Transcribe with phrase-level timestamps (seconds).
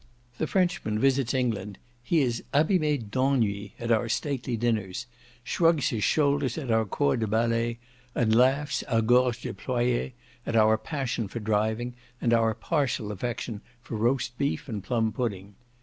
[0.39, 5.05] The Frenchman visits England; he is abimé d'ennui at our stately dinners;
[5.43, 7.77] shrugs his shoulders at our corps de ballet,
[8.15, 13.95] and laughs à gorge déployée at our passion for driving, and our partial affection for
[13.95, 15.53] roast beef and plum pudding.